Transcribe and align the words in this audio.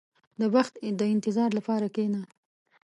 •د 0.39 0.41
بخت 0.55 0.73
د 0.99 1.01
انتظار 1.13 1.49
لپاره 1.57 1.87
کښېنه. 1.95 2.21